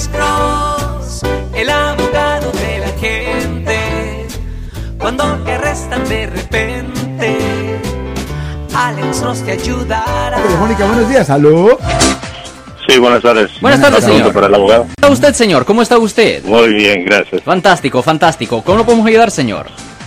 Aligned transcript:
Alex 0.00 0.16
Cross, 0.16 1.22
el 1.54 1.68
abogado 1.68 2.50
de 2.52 2.78
la 2.78 2.88
gente. 2.98 4.26
Cuando 4.98 5.24
te 5.44 5.52
arrestan 5.52 6.08
de 6.08 6.26
repente, 6.26 7.38
Alex 8.74 9.20
Cross 9.20 9.42
te 9.44 9.52
ayudará. 9.52 10.42
Telefónica, 10.42 10.86
buenos 10.86 11.06
días. 11.06 11.28
¿Aló? 11.28 11.78
Sí, 12.88 12.98
buenas 12.98 13.20
tardes. 13.20 13.50
Buenas 13.60 13.82
tardes, 13.82 14.02
señor. 14.02 14.32
para 14.32 14.46
el 14.46 14.54
abogado. 14.54 14.86
¿Cómo 15.02 15.12
está 15.12 15.28
usted, 15.28 15.34
señor? 15.34 15.66
¿Cómo 15.66 15.82
está 15.82 15.98
usted? 15.98 16.44
Muy 16.44 16.72
bien, 16.72 17.04
gracias. 17.04 17.42
Fantástico, 17.42 18.00
fantástico. 18.00 18.62
¿Cómo 18.62 18.78
lo 18.78 18.86
podemos 18.86 19.06
ayudar, 19.06 19.30
señor? 19.30 19.66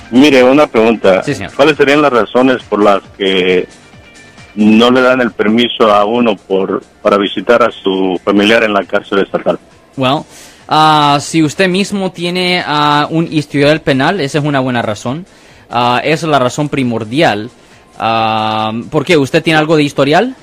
Mire, 0.09 0.43
una 0.43 0.65
pregunta. 0.65 1.21
Sí, 1.21 1.35
señor. 1.35 1.53
¿Cuáles 1.53 1.77
serían 1.77 2.01
las 2.01 2.11
razones 2.11 2.63
por 2.63 2.83
las 2.83 3.03
que 3.15 3.67
no 4.55 4.89
le 4.89 5.01
dan 5.01 5.21
el 5.21 5.29
permiso 5.29 5.93
a 5.93 6.03
uno 6.05 6.35
por 6.35 6.81
para 7.03 7.17
visitar 7.17 7.61
a 7.61 7.69
su 7.69 8.19
familiar 8.23 8.63
en 8.63 8.73
la 8.73 8.83
cárcel 8.85 9.19
estatal? 9.19 9.59
Well, 9.97 10.23
ah, 10.67 11.17
si 11.21 11.43
usted 11.43 11.67
mismo 11.67 12.11
tiene 12.11 12.63
ah, 12.65 13.07
un 13.09 13.27
historial 13.31 13.81
penal, 13.81 14.19
esa 14.21 14.39
es 14.39 14.43
una 14.45 14.59
buena 14.59 14.81
razón. 14.81 15.25
Esa 15.69 16.03
es 16.03 16.23
la 16.23 16.37
razón 16.39 16.69
primordial. 16.69 17.49
¿Por 18.91 19.05
qué? 19.05 19.17
¿Usted 19.17 19.41
tiene 19.41 19.57
algo 19.57 19.75
de 19.75 19.83
historial? 19.83 20.35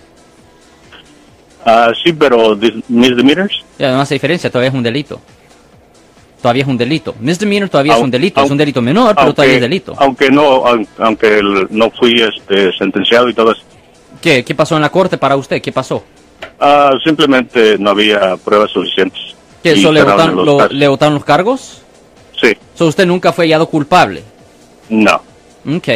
Sí, 2.02 2.12
pero 2.12 2.58
misdemeanors. 2.88 3.62
Ya, 3.78 3.92
no 3.92 4.00
hace 4.00 4.14
diferencia, 4.14 4.50
todavía 4.50 4.70
es 4.70 4.74
un 4.74 4.82
delito. 4.82 5.20
Todavía 6.42 6.62
es 6.62 6.68
un 6.68 6.78
delito. 6.78 7.14
Misdemeanor 7.20 7.68
todavía 7.68 7.94
es 7.96 8.02
un 8.02 8.10
delito, 8.10 8.42
es 8.42 8.50
un 8.50 8.56
delito 8.56 8.80
menor, 8.82 9.14
pero 9.14 9.34
todavía 9.34 9.56
es 9.56 9.60
delito. 9.60 9.94
Aunque 9.98 10.30
no, 10.30 10.64
aun- 10.66 10.88
aunque 10.98 11.40
no 11.70 11.90
fui 11.90 12.20
este 12.20 12.72
sentenciado 12.76 13.28
y 13.28 13.34
todo 13.34 13.52
eso. 13.52 13.62
¿Qué, 14.22 14.42
¿Qué 14.42 14.54
pasó 14.54 14.74
en 14.76 14.82
la 14.82 14.88
corte 14.90 15.18
para 15.18 15.36
usted? 15.36 15.60
¿Qué 15.60 15.70
pasó? 15.70 16.02
Simplemente 17.04 17.76
no 17.78 17.90
había 17.90 18.36
pruebas 18.38 18.70
suficientes. 18.70 19.20
¿Que 19.62 19.72
eso 19.72 19.92
le 19.92 20.02
votaron, 20.02 20.36
los 20.36 20.46
lo- 20.46 20.56
casos. 20.58 20.72
le 20.72 20.88
votaron 20.88 21.14
los 21.14 21.24
cargos? 21.24 21.82
Sí, 22.40 22.56
So, 22.74 22.86
usted 22.86 23.06
nunca 23.06 23.32
fue 23.32 23.44
hallado 23.46 23.66
culpable. 23.68 24.22
no. 24.88 25.20
Ok. 25.76 25.88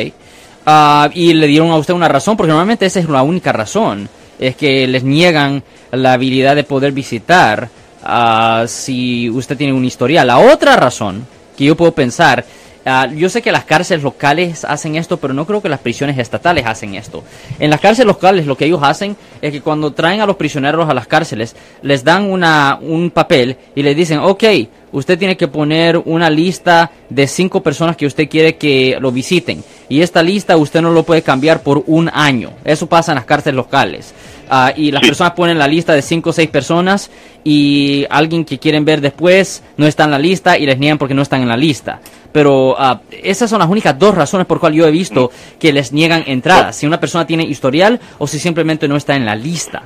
Ah, 0.66 1.08
y 1.14 1.32
le 1.34 1.46
dieron 1.46 1.70
a 1.70 1.76
usted 1.76 1.94
una 1.94 2.08
razón, 2.08 2.36
porque 2.36 2.48
normalmente 2.48 2.86
esa 2.86 3.00
es 3.00 3.08
la 3.08 3.22
única 3.22 3.52
razón, 3.52 4.08
es 4.38 4.56
que 4.56 4.86
les 4.86 5.02
niegan 5.04 5.62
la 5.92 6.14
habilidad 6.14 6.54
de 6.56 6.64
poder 6.64 6.92
visitar 6.92 7.68
ah, 8.02 8.64
si 8.66 9.28
usted 9.30 9.56
tiene 9.56 9.72
un 9.72 9.84
historial. 9.84 10.26
La 10.26 10.38
otra 10.38 10.76
razón 10.76 11.26
que 11.56 11.64
yo 11.64 11.76
puedo 11.76 11.92
pensar, 11.92 12.44
ah, 12.84 13.06
yo 13.06 13.28
sé 13.28 13.42
que 13.42 13.52
las 13.52 13.64
cárceles 13.64 14.02
locales 14.02 14.64
hacen 14.64 14.96
esto, 14.96 15.16
pero 15.18 15.34
no 15.34 15.46
creo 15.46 15.62
que 15.62 15.68
las 15.68 15.80
prisiones 15.80 16.18
estatales 16.18 16.66
hacen 16.66 16.94
esto. 16.94 17.24
En 17.58 17.70
las 17.70 17.80
cárceles 17.80 18.06
locales 18.06 18.46
lo 18.46 18.56
que 18.56 18.66
ellos 18.66 18.80
hacen 18.82 19.16
es 19.40 19.52
que 19.52 19.60
cuando 19.60 19.92
traen 19.92 20.20
a 20.20 20.26
los 20.26 20.36
prisioneros 20.36 20.88
a 20.88 20.94
las 20.94 21.06
cárceles, 21.06 21.56
les 21.82 22.04
dan 22.04 22.30
una, 22.30 22.78
un 22.80 23.10
papel 23.10 23.56
y 23.74 23.82
les 23.82 23.96
dicen, 23.96 24.18
ok, 24.18 24.44
usted 24.92 25.18
tiene 25.18 25.36
que 25.36 25.48
poner 25.48 25.98
una 25.98 26.30
lista 26.30 26.90
de 27.10 27.26
cinco 27.26 27.62
personas 27.62 27.96
que 27.96 28.06
usted 28.06 28.28
quiere 28.28 28.56
que 28.56 28.96
lo 29.00 29.10
visiten. 29.12 29.62
Y 29.88 30.00
esta 30.00 30.22
lista 30.22 30.56
usted 30.56 30.80
no 30.80 30.90
lo 30.90 31.02
puede 31.02 31.22
cambiar 31.22 31.62
por 31.62 31.82
un 31.86 32.10
año. 32.12 32.50
Eso 32.64 32.86
pasa 32.86 33.12
en 33.12 33.16
las 33.16 33.24
cárceles 33.24 33.56
locales. 33.56 34.14
Ah, 34.48 34.72
y 34.76 34.90
las 34.90 35.02
Sí. 35.02 35.08
personas 35.08 35.32
ponen 35.34 35.58
la 35.58 35.66
lista 35.66 35.94
de 35.94 36.02
cinco 36.02 36.30
o 36.30 36.32
seis 36.32 36.48
personas 36.50 37.10
y 37.44 38.04
alguien 38.10 38.44
que 38.44 38.58
quieren 38.58 38.84
ver 38.84 39.00
después 39.00 39.62
no 39.76 39.86
está 39.86 40.04
en 40.04 40.10
la 40.10 40.18
lista 40.18 40.58
y 40.58 40.66
les 40.66 40.78
niegan 40.78 40.98
porque 40.98 41.14
no 41.14 41.22
están 41.22 41.42
en 41.42 41.48
la 41.48 41.56
lista. 41.56 42.00
Pero 42.32 42.74
ah, 42.78 43.00
esas 43.10 43.48
son 43.48 43.60
las 43.60 43.68
únicas 43.68 43.98
dos 43.98 44.14
razones 44.14 44.46
por 44.46 44.58
cual 44.60 44.72
yo 44.74 44.86
he 44.86 44.90
visto 44.90 45.30
que 45.58 45.72
les 45.72 45.92
niegan 45.92 46.24
entradas. 46.26 46.76
Si 46.76 46.86
una 46.86 46.98
persona 47.00 47.26
tiene 47.26 47.44
historial 47.44 48.00
o 48.18 48.26
si 48.26 48.38
simplemente 48.38 48.88
no 48.88 48.96
está 48.96 49.14
en 49.16 49.24
la 49.24 49.34
lista. 49.36 49.82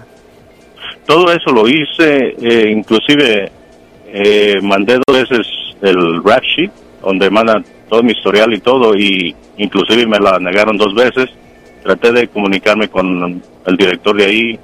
Todo 1.07 1.33
eso 1.33 1.51
lo 1.53 1.67
hice, 1.69 2.35
eh, 2.41 2.71
inclusive 2.71 3.51
eh, 4.13 4.57
mandé 4.63 4.99
dos 5.07 5.17
veces 5.17 5.47
el 5.83 6.23
rap 6.25 6.43
sheet, 6.43 6.71
donde 7.03 7.31
manda 7.31 7.63
todo 7.89 8.03
mi 8.03 8.13
historial 8.13 8.53
y 8.53 8.61
todo, 8.61 8.95
y 8.95 9.35
inclusive 9.57 10.07
me 10.07 10.19
la 10.19 10.39
negaron 10.39 10.77
dos 10.77 10.95
veces. 10.95 11.31
Traté 11.83 12.13
de 12.13 12.29
comunicarme 12.29 12.89
con 12.89 13.43
el 13.67 13.77
director 13.77 14.17
de 14.17 14.25
ahí, 14.25 14.59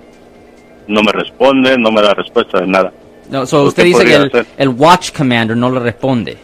no 0.89 1.03
me 1.03 1.13
responde, 1.13 1.79
no 1.79 1.91
me 1.91 2.03
da 2.03 2.13
respuesta 2.15 2.61
de 2.61 2.67
nada. 2.67 2.93
No, 3.31 3.47
so 3.47 3.59
¿Por 3.59 3.69
usted 3.69 3.85
dice 3.85 4.05
que 4.05 4.15
el, 4.15 4.47
el 4.59 4.69
watch 4.69 5.13
commander 5.13 5.57
no 5.57 5.71
le 5.71 5.81
responde. 5.81 6.37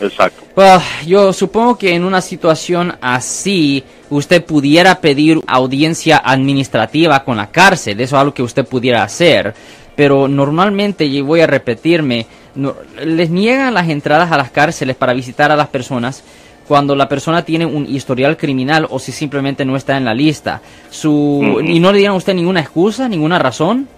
Exacto. 0.00 0.42
Well, 0.56 0.80
yo 1.06 1.32
supongo 1.32 1.78
que 1.78 1.94
en 1.94 2.04
una 2.04 2.20
situación 2.20 2.94
así 3.00 3.82
usted 4.10 4.44
pudiera 4.44 5.00
pedir 5.00 5.40
audiencia 5.46 6.20
administrativa 6.24 7.22
con 7.24 7.36
la 7.36 7.50
cárcel, 7.50 8.00
eso 8.00 8.16
es 8.16 8.20
algo 8.20 8.34
que 8.34 8.42
usted 8.42 8.66
pudiera 8.66 9.02
hacer, 9.04 9.54
pero 9.94 10.26
normalmente, 10.28 11.04
y 11.04 11.20
voy 11.20 11.40
a 11.40 11.46
repetirme, 11.46 12.26
no- 12.54 12.74
les 13.04 13.30
niegan 13.30 13.74
las 13.74 13.88
entradas 13.88 14.30
a 14.32 14.36
las 14.36 14.50
cárceles 14.50 14.96
para 14.96 15.12
visitar 15.14 15.50
a 15.52 15.56
las 15.56 15.68
personas 15.68 16.24
cuando 16.66 16.94
la 16.94 17.08
persona 17.08 17.44
tiene 17.44 17.66
un 17.66 17.86
historial 17.86 18.36
criminal 18.36 18.86
o 18.90 18.98
si 18.98 19.12
simplemente 19.12 19.64
no 19.64 19.76
está 19.76 19.96
en 19.96 20.04
la 20.04 20.14
lista. 20.14 20.60
Su. 20.90 21.60
¿Y 21.64 21.80
no 21.80 21.92
le 21.92 21.98
dieron 21.98 22.14
a 22.14 22.18
usted 22.18 22.34
ninguna 22.34 22.60
excusa, 22.60 23.08
ninguna 23.08 23.38
razón? 23.38 23.88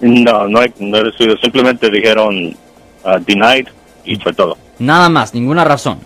No, 0.00 0.48
no 0.48 0.62
he, 0.62 0.72
no 0.78 0.98
simplemente 1.42 1.90
dijeron 1.90 2.54
ah, 3.04 3.18
denied 3.24 3.68
y 4.04 4.16
fue 4.16 4.32
todo. 4.32 4.56
Nada 4.78 5.08
más, 5.08 5.34
ninguna 5.34 5.64
razón. 5.64 5.98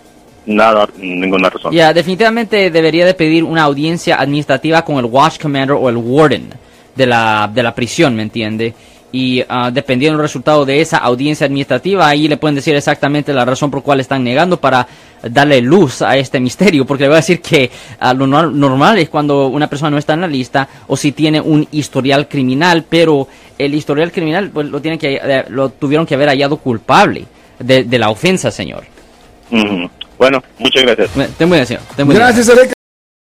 Nada, 0.45 0.87
ninguna 0.97 1.49
razón. 1.49 1.71
Ya, 1.71 1.93
definitivamente 1.93 2.71
debería 2.71 3.05
de 3.05 3.13
pedir 3.13 3.43
una 3.43 3.63
audiencia 3.63 4.19
administrativa 4.19 4.83
con 4.83 4.97
el 4.97 5.05
Watch 5.05 5.39
Commander 5.39 5.75
o 5.79 5.89
el 5.89 5.97
Warden 5.97 6.49
de 6.95 7.05
la, 7.05 7.49
de 7.53 7.63
la 7.63 7.75
prisión, 7.75 8.15
¿me 8.15 8.23
entiende? 8.23 8.73
Y 9.11 9.43
ah, 9.49 9.71
dependiendo 9.73 10.17
del 10.17 10.23
resultado 10.23 10.65
de 10.65 10.81
esa 10.81 10.97
audiencia 10.99 11.45
administrativa, 11.47 12.07
ahí 12.07 12.27
le 12.27 12.37
pueden 12.37 12.53
decir 12.55 12.75
exactamente 12.75 13.33
la 13.33 13.43
razón 13.43 13.71
por 13.71 13.81
cual 13.81 13.99
están 13.99 14.23
negando 14.23 14.57
para 14.59 14.87
darle 15.23 15.61
luz 15.61 16.01
a 16.03 16.15
este 16.15 16.39
misterio, 16.39 16.85
porque 16.85 17.03
le 17.03 17.09
voy 17.09 17.15
a 17.15 17.21
decir 17.25 17.41
que 17.41 17.71
ah, 17.99 18.13
lo 18.13 18.27
nor- 18.27 18.51
normal 18.53 18.99
es 18.99 19.09
cuando 19.09 19.47
una 19.47 19.67
persona 19.67 19.89
no 19.89 19.97
está 19.97 20.13
en 20.13 20.21
la 20.21 20.27
lista 20.27 20.67
o 20.87 20.95
si 20.95 21.11
tiene 21.11 21.41
un 21.41 21.67
historial 21.71 22.27
criminal, 22.27 22.85
pero 22.87 23.27
el 23.57 23.73
historial 23.73 24.11
criminal 24.11 24.51
pues, 24.53 24.67
lo, 24.67 24.79
tienen 24.79 24.99
que, 24.99 25.19
eh, 25.21 25.45
lo 25.49 25.69
tuvieron 25.69 26.05
que 26.05 26.13
haber 26.13 26.29
hallado 26.29 26.57
culpable 26.57 27.25
de, 27.57 27.83
de 27.85 27.97
la 27.99 28.09
ofensa, 28.11 28.51
señor. 28.51 28.83
Ujú. 29.51 29.89
Bueno, 30.19 30.43
muchas 30.59 30.83
gracias. 30.83 31.09
Ten 31.37 31.47
muy 31.49 31.57
bien, 31.57 31.65
señor. 31.65 31.81
Ten. 31.95 32.07
Gracias. 32.09 32.69